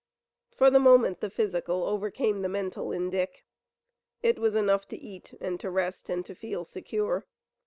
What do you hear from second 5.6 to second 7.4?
rest and to feel secure.